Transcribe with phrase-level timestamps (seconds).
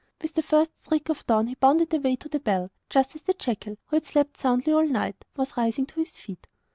[0.19, 3.35] With the first streak of dawn he bounded away to the bell, just as the
[3.35, 6.47] jackal, who had slept soundly all night, was rising to his feet.